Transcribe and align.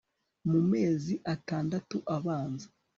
mu 0.49 0.59
mezi 0.71 1.13
atandatu 1.33 1.97
abanza 2.15 2.67